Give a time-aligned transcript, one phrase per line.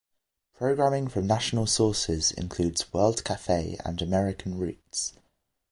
[0.55, 5.13] Programming from national sources includes "World Cafe" and "American Routes".